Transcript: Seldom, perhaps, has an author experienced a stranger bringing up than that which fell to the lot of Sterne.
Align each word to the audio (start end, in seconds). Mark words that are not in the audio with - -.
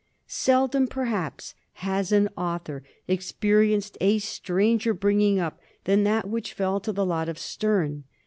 Seldom, 0.25 0.87
perhaps, 0.87 1.53
has 1.73 2.11
an 2.11 2.27
author 2.35 2.81
experienced 3.07 3.99
a 4.01 4.17
stranger 4.17 4.95
bringing 4.95 5.37
up 5.39 5.59
than 5.83 6.05
that 6.05 6.27
which 6.27 6.53
fell 6.53 6.79
to 6.79 6.91
the 6.91 7.05
lot 7.05 7.29
of 7.29 7.37
Sterne. 7.37 8.05